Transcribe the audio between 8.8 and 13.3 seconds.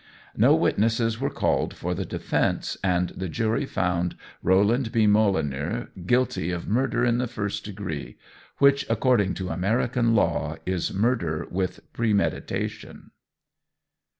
according to American law, is murder with premeditation.